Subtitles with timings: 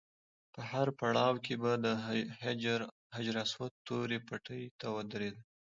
[0.53, 1.87] په هر پړاو کې به د
[3.13, 5.43] حجر اسود تورې پټۍ ته ودرېدم.